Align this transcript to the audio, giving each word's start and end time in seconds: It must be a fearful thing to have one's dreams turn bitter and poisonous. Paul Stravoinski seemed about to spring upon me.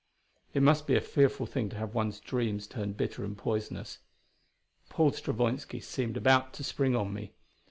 It 0.55 0.63
must 0.63 0.87
be 0.87 0.95
a 0.95 0.99
fearful 0.99 1.45
thing 1.45 1.69
to 1.69 1.75
have 1.75 1.93
one's 1.93 2.19
dreams 2.19 2.65
turn 2.65 2.93
bitter 2.93 3.23
and 3.23 3.37
poisonous. 3.37 3.99
Paul 4.89 5.11
Stravoinski 5.11 5.79
seemed 5.79 6.17
about 6.17 6.53
to 6.53 6.63
spring 6.63 6.95
upon 6.95 7.13
me. 7.13 7.33